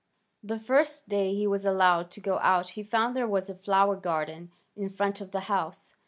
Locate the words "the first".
0.41-1.09